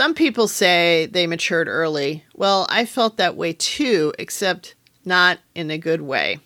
[0.00, 2.24] Some people say they matured early.
[2.34, 6.38] Well, I felt that way too, except not in a good way.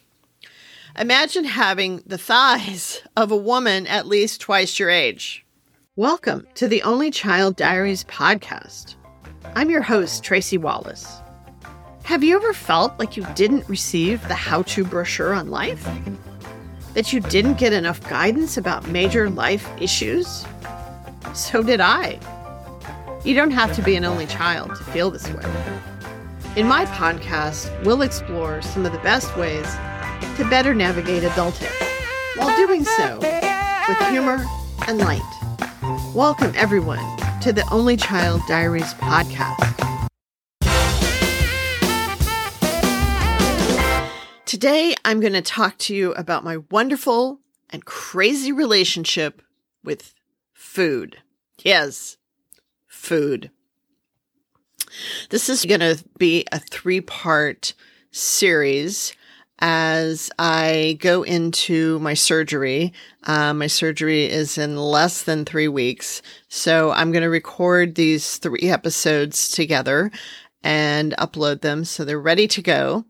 [0.99, 5.47] Imagine having the thighs of a woman at least twice your age.
[5.95, 8.97] Welcome to the Only Child Diaries podcast.
[9.55, 11.21] I'm your host, Tracy Wallace.
[12.03, 15.89] Have you ever felt like you didn't receive the how to brochure on life?
[16.95, 20.45] That you didn't get enough guidance about major life issues?
[21.35, 22.19] So did I.
[23.25, 25.43] You don't have to be an only child to feel this way.
[26.57, 29.65] In my podcast, we'll explore some of the best ways
[30.37, 31.71] to better navigate adulthood
[32.37, 33.21] while doing so
[33.89, 34.45] with humor
[34.87, 35.23] and light.
[36.15, 36.99] Welcome, everyone,
[37.41, 40.09] to the Only Child Diaries podcast.
[44.45, 49.41] Today, I'm going to talk to you about my wonderful and crazy relationship
[49.83, 50.13] with
[50.53, 51.23] food.
[51.63, 52.19] Yes,
[52.95, 53.51] food.
[55.31, 57.75] This is going to be a three part
[58.13, 59.15] series
[59.59, 62.93] as I go into my surgery.
[63.25, 66.23] Uh, my surgery is in less than three weeks.
[66.49, 70.11] So I'm going to record these three episodes together
[70.63, 73.05] and upload them so they're ready to go.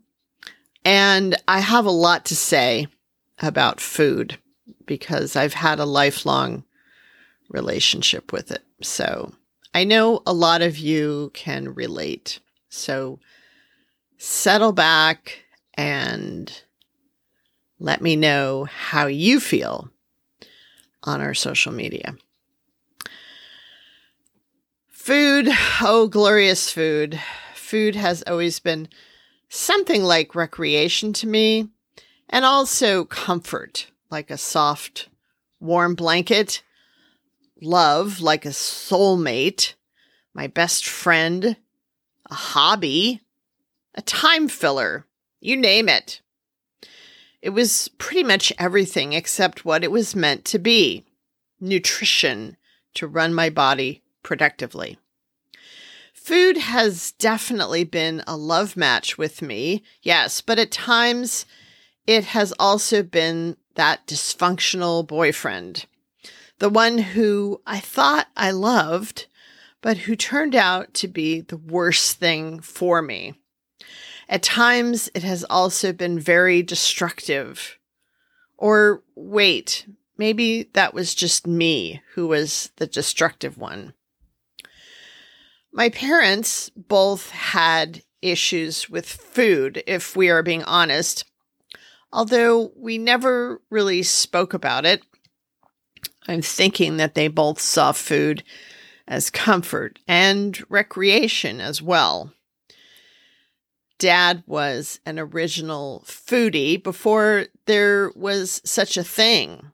[0.83, 2.87] And I have a lot to say
[3.39, 4.37] about food
[4.85, 6.63] because I've had a lifelong
[7.49, 8.63] relationship with it.
[8.81, 9.33] So
[9.75, 12.39] I know a lot of you can relate.
[12.69, 13.19] So
[14.17, 16.49] settle back and
[17.77, 19.91] let me know how you feel
[21.03, 22.15] on our social media.
[24.87, 25.49] Food,
[25.81, 27.19] oh, glorious food.
[27.53, 28.87] Food has always been
[29.49, 31.67] something like recreation to me
[32.29, 35.09] and also comfort, like a soft,
[35.59, 36.63] warm blanket
[37.61, 39.73] love like a soulmate,
[40.33, 41.57] my best friend,
[42.29, 43.21] a hobby,
[43.93, 45.05] a time filler,
[45.39, 46.21] you name it.
[47.41, 51.05] It was pretty much everything except what it was meant to be
[51.59, 52.57] nutrition
[52.95, 54.97] to run my body productively.
[56.13, 61.45] Food has definitely been a love match with me, yes, but at times
[62.07, 65.85] it has also been that dysfunctional boyfriend
[66.59, 69.27] the one who I thought I loved,
[69.81, 73.35] but who turned out to be the worst thing for me.
[74.27, 77.77] At times, it has also been very destructive.
[78.57, 79.85] Or wait,
[80.17, 83.93] maybe that was just me who was the destructive one.
[85.71, 91.25] My parents both had issues with food, if we are being honest,
[92.11, 95.03] although we never really spoke about it.
[96.27, 98.43] I'm thinking that they both saw food
[99.07, 102.33] as comfort and recreation as well.
[103.97, 109.71] Dad was an original foodie before there was such a thing.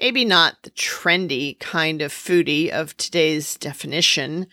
[0.00, 4.46] Maybe not the trendy kind of foodie of today's definition,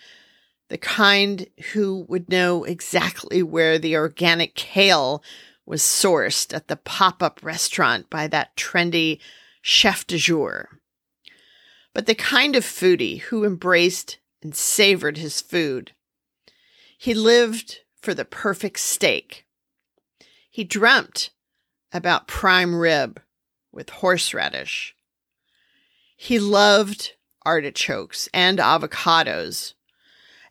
[0.70, 5.24] the kind who would know exactly where the organic kale
[5.66, 9.20] was sourced at the pop up restaurant by that trendy
[9.62, 10.70] chef de jour,
[11.94, 15.92] but the kind of foodie who embraced and savored his food.
[16.98, 19.46] He lived for the perfect steak.
[20.50, 21.30] He dreamt
[21.94, 23.22] about prime rib
[23.72, 24.96] with horseradish.
[26.16, 29.74] He loved artichokes and avocados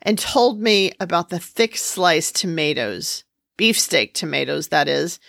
[0.01, 3.23] and told me about the thick sliced tomatoes,
[3.57, 5.19] beefsteak tomatoes, that is,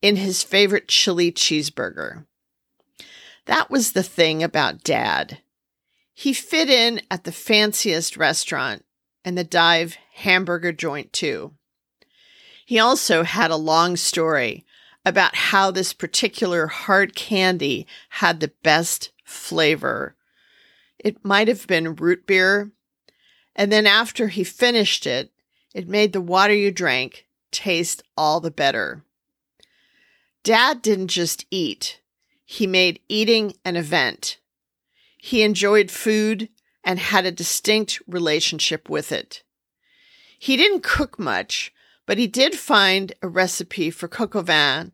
[0.00, 2.26] in his favorite chili cheeseburger.
[3.46, 5.38] That was the thing about dad.
[6.14, 8.84] He fit in at the fanciest restaurant
[9.24, 11.54] and the dive hamburger joint, too.
[12.64, 14.64] He also had a long story
[15.04, 20.16] about how this particular hard candy had the best flavor.
[20.98, 22.70] It might have been root beer.
[23.54, 25.30] And then after he finished it,
[25.74, 29.04] it made the water you drank taste all the better.
[30.42, 32.00] Dad didn't just eat,
[32.44, 34.38] he made eating an event.
[35.18, 36.48] He enjoyed food
[36.84, 39.42] and had a distinct relationship with it.
[40.38, 41.72] He didn't cook much,
[42.06, 44.92] but he did find a recipe for coq au vin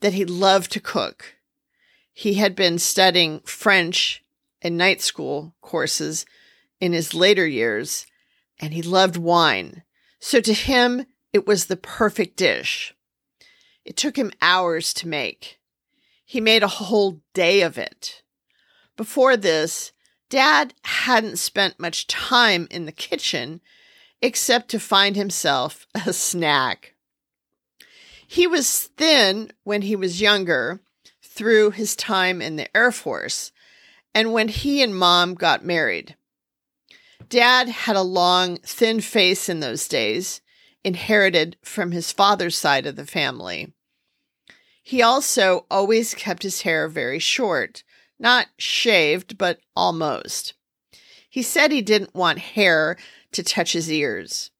[0.00, 1.36] that he loved to cook.
[2.12, 4.22] He had been studying French
[4.62, 6.26] and night school courses
[6.80, 8.06] in his later years,
[8.60, 9.82] and he loved wine.
[10.18, 12.94] So to him, it was the perfect dish.
[13.84, 15.59] It took him hours to make.
[16.30, 18.22] He made a whole day of it.
[18.96, 19.90] Before this,
[20.28, 23.60] Dad hadn't spent much time in the kitchen
[24.22, 26.94] except to find himself a snack.
[28.28, 30.78] He was thin when he was younger
[31.20, 33.50] through his time in the Air Force
[34.14, 36.14] and when he and mom got married.
[37.28, 40.42] Dad had a long, thin face in those days,
[40.84, 43.72] inherited from his father's side of the family.
[44.90, 47.84] He also always kept his hair very short,
[48.18, 50.54] not shaved, but almost.
[51.28, 52.96] He said he didn't want hair
[53.30, 54.50] to touch his ears.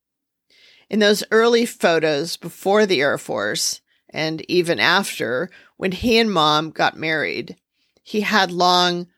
[0.89, 6.71] In those early photos before the Air Force, and even after, when he and mom
[6.71, 7.57] got married,
[8.05, 9.09] he had long,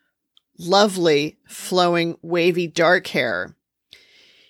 [0.58, 3.54] lovely, flowing, wavy dark hair.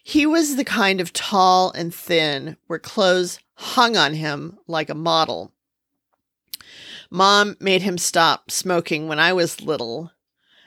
[0.05, 4.95] He was the kind of tall and thin where clothes hung on him like a
[4.95, 5.53] model.
[7.15, 10.13] Mom made him stop smoking when I was little,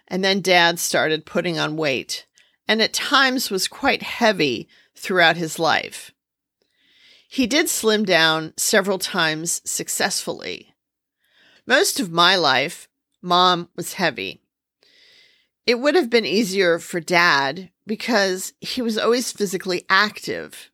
[0.08, 2.28] and then dad started putting on weight,
[2.68, 6.12] and at times was quite heavy throughout his life.
[7.28, 10.76] He did slim down several times successfully.
[11.66, 12.88] Most of my life,
[13.24, 14.40] mom was heavy.
[15.66, 20.70] It would have been easier for dad because he was always physically active.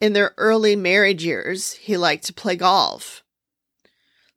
[0.00, 3.22] In their early married years, he liked to play golf.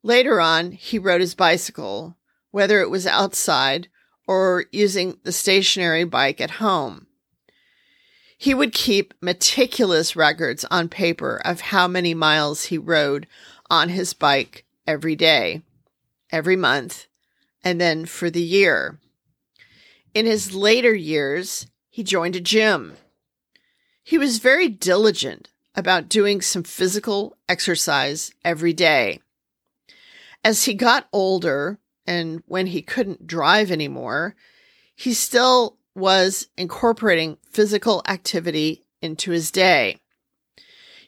[0.04, 2.18] Later on, he rode his bicycle,
[2.52, 3.88] whether it was outside
[4.28, 7.08] or using the stationary bike at home.
[8.38, 13.28] He would keep meticulous records on paper of how many miles he rode
[13.70, 15.62] on his bike every day,
[16.30, 17.08] every month,
[17.64, 19.00] and then for the year.
[20.14, 22.98] In his later years, he joined a gym.
[24.04, 29.22] He was very diligent about doing some physical exercise every day.
[30.44, 34.36] As he got older and when he couldn't drive anymore,
[34.96, 40.00] he still was incorporating physical activity into his day.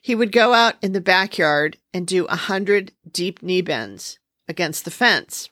[0.02, 4.86] He would go out in the backyard and do a hundred deep knee bends against
[4.86, 5.50] the fence.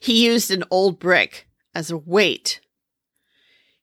[0.00, 2.60] He used an old brick as a weight.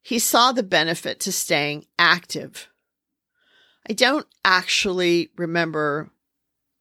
[0.02, 2.70] He saw the benefit to staying active.
[3.88, 6.10] I don't actually remember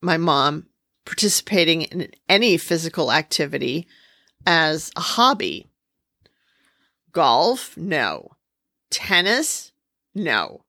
[0.01, 0.70] my mom
[1.11, 3.85] participating in any physical activity
[4.47, 5.69] as a hobby.
[7.11, 7.77] Golf?
[7.77, 8.37] No.
[8.91, 9.73] Tennis?
[10.15, 10.63] No.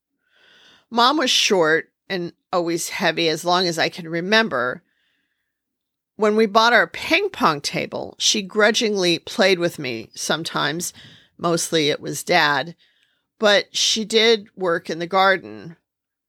[0.89, 4.81] Mom was short and always heavy as long as I can remember,
[6.15, 10.91] when we bought our ping pong table, she grudgingly played with me sometimes.
[11.37, 12.75] Mostly it was dad,
[13.37, 15.77] but she did work in the garden.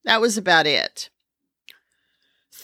[0.05, 1.09] That was about it.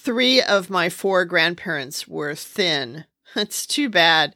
[0.08, 3.04] Three of my four grandparents were thin.
[3.36, 4.34] It's too bad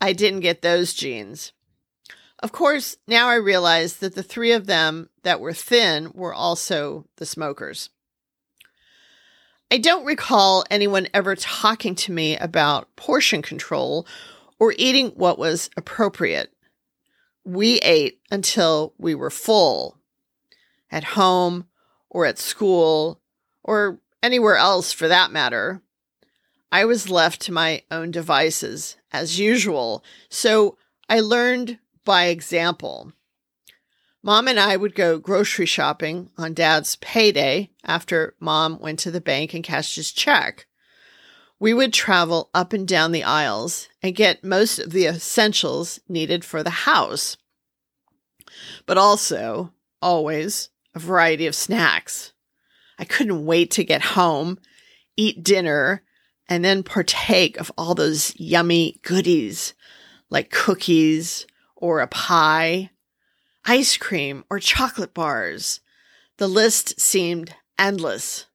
[0.00, 1.52] I didn't get those genes.
[2.40, 7.06] Of course, now I realize that the three of them that were thin were also
[7.18, 7.90] the smokers.
[9.70, 14.08] I don't recall anyone ever talking to me about portion control
[14.58, 16.52] or eating what was appropriate.
[17.44, 19.98] We ate until we were full
[20.90, 21.66] at home
[22.10, 23.20] or at school
[23.62, 25.82] or anywhere else for that matter.
[26.70, 30.78] I was left to my own devices as usual, so
[31.08, 33.12] I learned by example.
[34.22, 39.20] Mom and I would go grocery shopping on dad's payday after mom went to the
[39.20, 40.66] bank and cashed his check.
[41.58, 46.44] We would travel up and down the aisles and get most of the essentials needed
[46.44, 47.36] for the house,
[48.86, 52.31] but also, always, a variety of snacks.
[53.02, 54.58] I couldn't wait to get home,
[55.16, 56.04] eat dinner,
[56.48, 59.74] and then partake of all those yummy goodies
[60.30, 62.90] like cookies or a pie
[63.64, 65.80] ice cream, or chocolate bars.
[66.38, 68.46] The list seemed endless.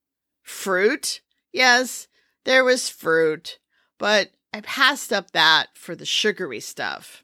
[0.42, 1.22] Fruit?
[1.52, 2.08] Yes,
[2.44, 3.60] there was fruit,
[3.98, 7.24] but I passed up that for the sugary stuff.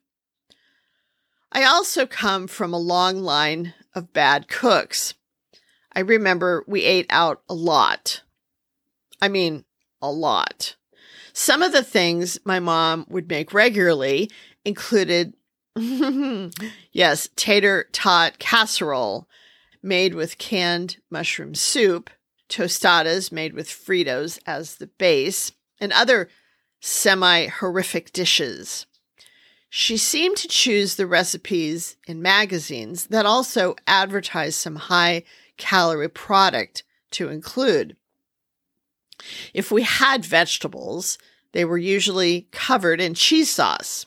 [1.52, 5.14] I also come from a long line of bad cooks.
[5.96, 8.22] I remember we ate out a lot.
[9.22, 9.66] I mean,
[10.02, 10.76] a lot.
[11.34, 14.30] Some of the things my mom would make regularly
[14.66, 15.34] included
[16.92, 19.28] yes, tater tot casserole
[19.82, 22.10] made with canned mushroom soup,
[22.48, 26.30] tostadas made with Fritos as the base, and other
[26.80, 28.86] semi horrific dishes.
[29.76, 35.24] She seemed to choose the recipes in magazines that also advertised some high
[35.58, 37.98] calorie product to include.
[39.52, 41.18] If we had vegetables,
[41.54, 44.06] they were usually covered in cheese sauce.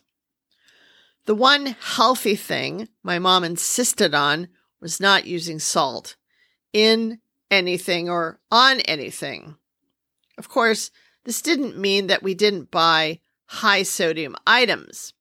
[1.24, 4.46] The one healthy thing my mom insisted on
[4.80, 6.14] was not using salt
[6.72, 7.18] in
[7.50, 9.56] anything or on anything.
[10.38, 10.92] Of course,
[11.24, 15.12] this didn't mean that we didn't buy high sodium items.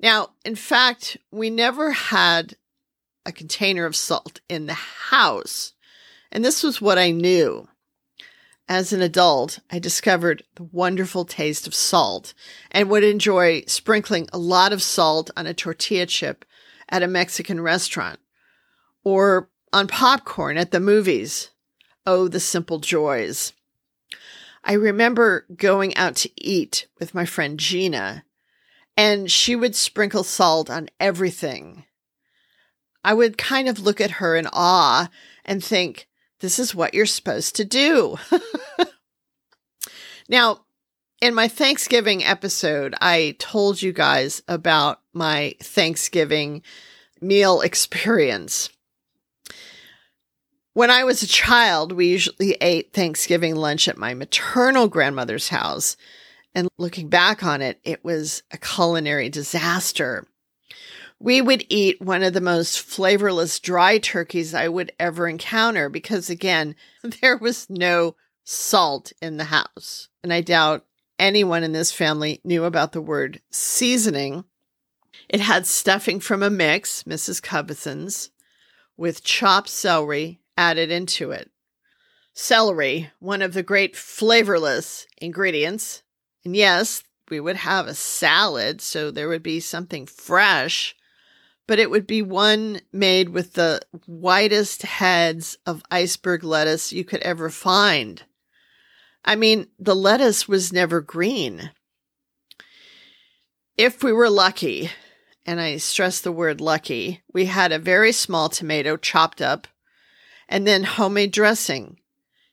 [0.00, 2.56] Now, in fact, we never had
[3.26, 5.74] a container of salt in the house.
[6.32, 7.68] And this was what I knew.
[8.68, 12.34] As an adult, I discovered the wonderful taste of salt
[12.70, 16.44] and would enjoy sprinkling a lot of salt on a tortilla chip
[16.88, 18.20] at a Mexican restaurant
[19.02, 21.50] or on popcorn at the movies.
[22.06, 23.52] Oh, the simple joys.
[24.62, 28.24] I remember going out to eat with my friend Gina,
[29.00, 31.86] and she would sprinkle salt on everything.
[33.02, 35.08] I would kind of look at her in awe
[35.42, 36.06] and think,
[36.40, 38.18] this is what you're supposed to do.
[40.28, 40.66] now,
[41.22, 46.60] in my Thanksgiving episode, I told you guys about my Thanksgiving
[47.22, 48.68] meal experience.
[50.74, 55.96] When I was a child, we usually ate Thanksgiving lunch at my maternal grandmother's house.
[56.54, 60.26] And looking back on it, it was a culinary disaster
[61.20, 66.30] we would eat one of the most flavorless dry turkeys I would ever encounter because,
[66.30, 66.74] again,
[67.20, 70.08] there was no salt in the house.
[70.24, 70.86] And I doubt
[71.18, 74.44] anyone in this family knew about the word seasoning.
[75.28, 77.42] It had stuffing from a mix, Mrs.
[77.42, 78.30] Cubbison's,
[78.96, 81.50] with chopped celery added into it.
[82.32, 86.02] Celery, one of the great flavorless ingredients.
[86.44, 90.94] And yes, we would have a salad, so there would be something fresh
[91.70, 97.20] but it would be one made with the whitest heads of iceberg lettuce you could
[97.20, 98.24] ever find.
[99.24, 101.70] I mean, the lettuce was never green.
[103.78, 104.90] If we were lucky,
[105.46, 109.68] and I stress the word lucky, we had a very small tomato chopped up
[110.48, 111.99] and then homemade dressing.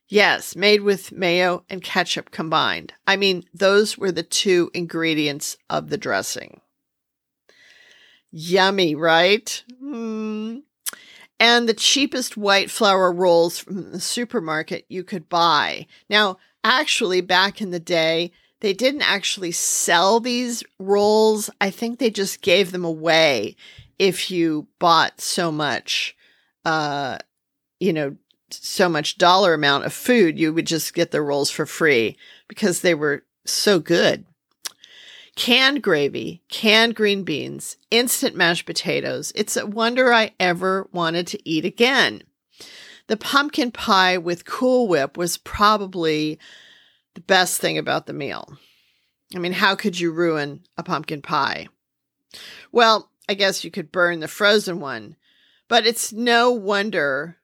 [0.10, 2.94] Yes, made with mayo and ketchup combined.
[3.06, 6.62] I mean, those were the two ingredients of the dressing.
[8.32, 9.64] Yummy, right?
[9.84, 10.64] Mm.
[11.40, 15.88] And the cheapest white flour rolls from the supermarket you could buy.
[16.10, 21.50] Now, actually, back in the day, they didn't actually sell these rolls.
[21.62, 23.56] I think they just gave them away
[24.00, 26.16] if you bought so much,
[26.66, 27.18] uh,
[27.80, 28.16] you know,
[28.50, 32.82] so much dollar amount of food, you would just get the rolls for free because
[32.82, 34.26] they were so good
[35.38, 39.32] canned gravy, canned green beans, instant mashed potatoes.
[39.36, 42.24] It's a wonder I ever wanted to eat again.
[43.06, 46.40] The pumpkin pie with Cool Whip was probably
[47.14, 48.58] the best thing about the meal.
[49.36, 51.68] I mean, how could you ruin a pumpkin pie?
[52.72, 55.16] Well, I guess you could burn the frozen one,
[55.68, 57.38] but it's no wonder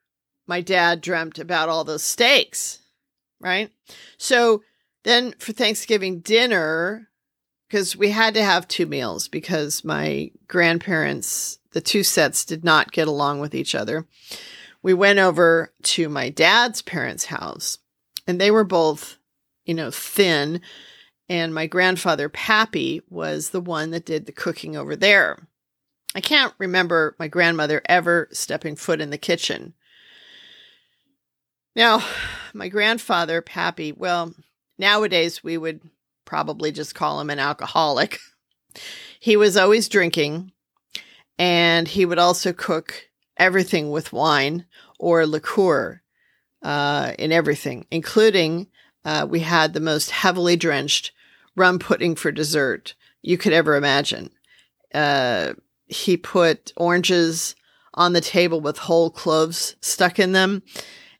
[0.48, 2.80] my dad dreamt about all those steaks,
[3.40, 3.72] right?
[4.18, 4.64] So
[5.04, 7.10] then for Thanksgiving dinner,
[7.68, 12.92] because we had to have two meals because my grandparents, the two sets, did not
[12.92, 14.08] get along with each other.
[14.84, 17.80] We went over to my dad's parents' house,
[18.28, 19.18] and they were both,
[19.66, 20.62] you know, thin.
[21.30, 25.48] And my grandfather, Pappy, was the one that did the cooking over there.
[26.14, 29.74] I can't remember my grandmother ever stepping foot in the kitchen.
[31.76, 32.04] Now,
[32.54, 34.34] my grandfather, Pappy, well,
[34.78, 35.82] nowadays we would
[36.26, 38.20] probably just call him an alcoholic.
[39.20, 40.52] He was always drinking,
[41.40, 44.66] and he would also cook everything with wine
[45.00, 46.02] or liqueur
[46.62, 48.68] uh, in everything, including
[49.06, 51.14] uh, we had the most heavily drenched
[51.56, 54.30] rum pudding for dessert you could ever imagine.
[54.94, 55.54] Uh,
[55.86, 57.56] he put oranges
[57.94, 60.64] on the table with whole cloves stuck in them.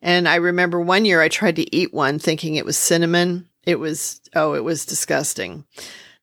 [0.04, 3.48] And I remember one year I tried to eat one thinking it was cinnamon.
[3.66, 5.64] It was, oh, it was disgusting.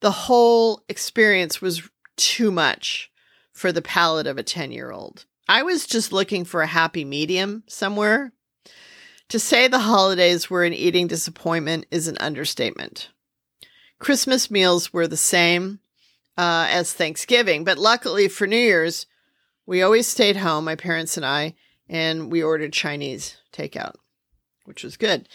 [0.01, 3.11] The whole experience was too much
[3.53, 5.25] for the palate of a 10 year old.
[5.49, 8.33] I was just looking for a happy medium somewhere.
[9.31, 13.09] To say the holidays were an eating disappointment is an understatement.
[13.99, 15.81] Christmas meals were the same
[16.37, 19.07] uh, as Thanksgiving, but luckily for New Year's,
[19.65, 21.55] we always stayed home, my parents and I,
[21.89, 23.95] and we ordered Chinese takeout,
[24.65, 25.29] which was good.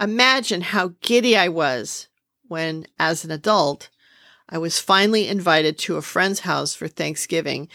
[0.00, 2.08] Imagine how giddy I was
[2.48, 3.90] when, as an adult,
[4.48, 7.68] I was finally invited to a friend's house for Thanksgiving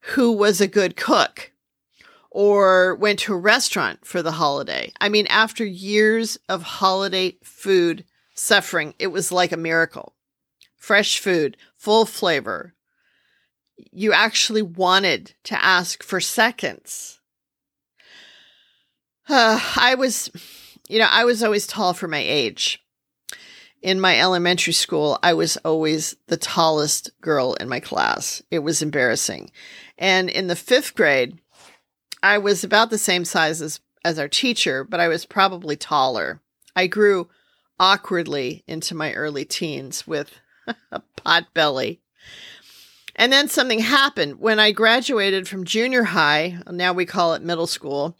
[0.00, 1.52] who was a good cook
[2.30, 4.92] or went to a restaurant for the holiday.
[5.00, 8.04] I mean, after years of holiday food
[8.34, 10.14] suffering, it was like a miracle.
[10.76, 12.74] Fresh food, full flavor.
[13.92, 17.19] You actually wanted to ask for seconds.
[19.30, 20.30] Uh, I was,
[20.88, 22.82] you know, I was always tall for my age.
[23.82, 28.42] In my elementary school, I was always the tallest girl in my class.
[28.50, 29.50] It was embarrassing.
[29.96, 31.38] And in the fifth grade,
[32.22, 36.42] I was about the same size as, as our teacher, but I was probably taller.
[36.76, 37.30] I grew
[37.78, 40.38] awkwardly into my early teens with
[40.92, 42.00] a pot belly.
[43.16, 47.66] And then something happened when I graduated from junior high, now we call it middle
[47.66, 48.14] school,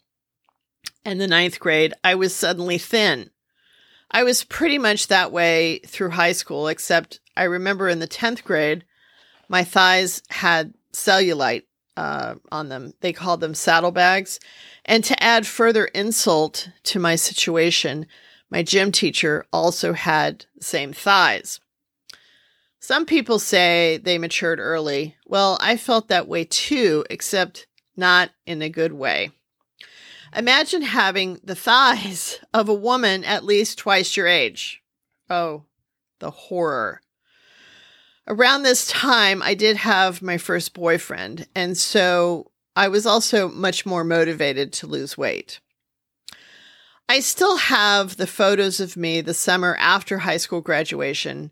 [1.05, 3.29] and the ninth grade, I was suddenly thin.
[4.09, 8.43] I was pretty much that way through high school, except I remember in the 10th
[8.43, 8.83] grade,
[9.47, 11.63] my thighs had cellulite
[11.97, 12.93] uh, on them.
[13.01, 14.39] They called them saddlebags.
[14.85, 18.05] And to add further insult to my situation,
[18.49, 21.59] my gym teacher also had same thighs.
[22.79, 25.15] Some people say they matured early.
[25.25, 29.31] Well, I felt that way too, except not in a good way.
[30.35, 34.81] Imagine having the thighs of a woman at least twice your age.
[35.29, 35.65] Oh,
[36.19, 37.01] the horror.
[38.27, 43.85] Around this time, I did have my first boyfriend, and so I was also much
[43.85, 45.59] more motivated to lose weight.
[47.09, 51.51] I still have the photos of me the summer after high school graduation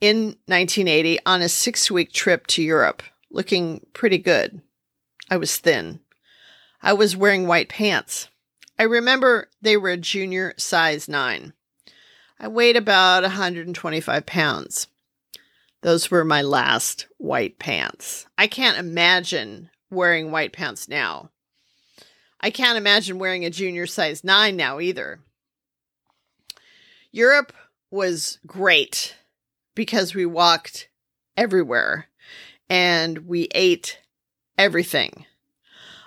[0.00, 4.60] in 1980 on a six week trip to Europe, looking pretty good.
[5.30, 6.00] I was thin.
[6.84, 8.28] I was wearing white pants.
[8.78, 11.54] I remember they were a junior size nine.
[12.38, 14.86] I weighed about 125 pounds.
[15.80, 18.26] Those were my last white pants.
[18.36, 21.30] I can't imagine wearing white pants now.
[22.38, 25.20] I can't imagine wearing a junior size nine now either.
[27.10, 27.54] Europe
[27.90, 29.16] was great
[29.74, 30.90] because we walked
[31.34, 32.08] everywhere
[32.68, 34.00] and we ate
[34.58, 35.24] everything.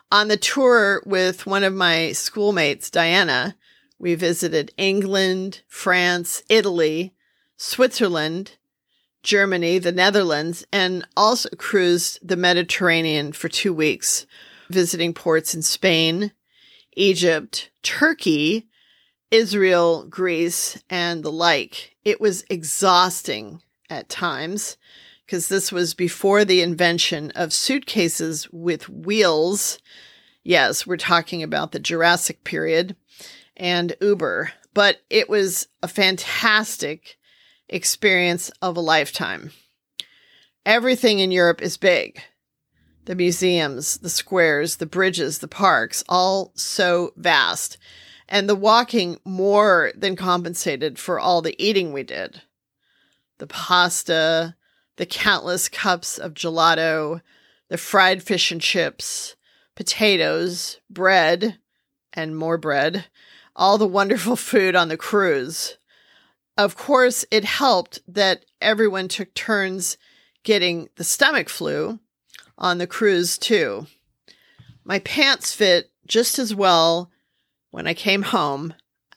[0.09, 3.57] On the tour with one of my schoolmates, Diana,
[3.99, 7.13] we visited England, France, Italy,
[7.57, 8.53] Switzerland,
[9.21, 14.25] Germany, the Netherlands, and also cruised the Mediterranean for two weeks,
[14.69, 16.31] visiting ports in Spain,
[16.95, 18.65] Egypt, Turkey,
[19.29, 21.97] Israel, Greece, and the like.
[22.05, 24.77] It was exhausting at times
[25.27, 29.77] because this was before the invention of suitcases with wheels.
[30.41, 32.95] Yes, we're talking about the Jurassic period
[33.57, 37.17] and Uber, but it was a fantastic
[37.67, 39.51] experience of a lifetime.
[40.65, 42.21] Everything in Europe is big
[43.03, 47.77] the museums, the squares, the bridges, the parks, all so vast.
[48.27, 52.41] And the walking more than compensated for all the eating we did.
[53.37, 54.56] The pasta,
[54.97, 57.21] the countless cups of gelato,
[57.69, 59.35] the fried fish and chips,
[59.75, 61.59] potatoes, bread,
[62.13, 63.05] and more bread,
[63.55, 65.77] all the wonderful food on the cruise.
[66.57, 69.97] Of course, it helped that everyone took turns
[70.43, 71.99] getting the stomach flu
[72.57, 73.85] on the cruise, too.
[74.83, 77.11] My pants fit just as well
[77.69, 78.73] when I came home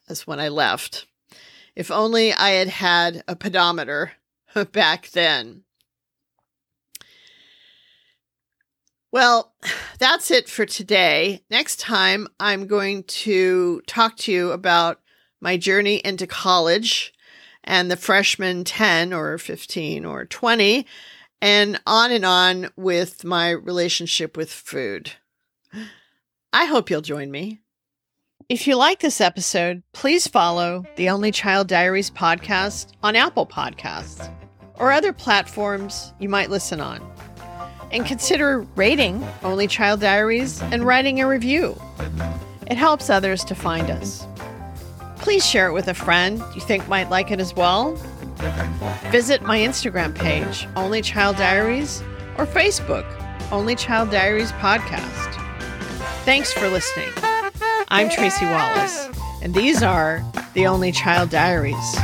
[0.09, 1.07] as when I left.
[1.75, 4.13] If only I had had a pedometer
[4.73, 5.63] back then.
[9.13, 9.53] Well,
[9.99, 11.43] that's it for today.
[11.51, 15.01] Next time, I'm going to talk to you about
[15.41, 17.13] my journey into college
[17.65, 20.87] and the freshman 10 or 15 or 20,
[21.43, 25.13] and on and on with my relationship with food.
[26.53, 27.61] I hope you'll join me.
[28.49, 34.29] If you like this episode, please follow the Only Child Diaries podcast on Apple Podcasts
[34.75, 37.01] or other platforms you might listen on
[37.91, 41.81] and consider rating Only Child Diaries and writing a review.
[42.67, 44.27] It helps others to find us.
[45.17, 47.95] Please share it with a friend you think might like it as well.
[49.11, 52.03] Visit my Instagram page, Only Child Diaries,
[52.39, 53.05] or Facebook,
[53.53, 55.35] Only Child Diaries Podcast.
[56.25, 57.11] Thanks for listening.
[57.89, 59.09] I'm Tracy Wallace,
[59.43, 60.23] and these are
[60.55, 61.97] the Only Child Diaries.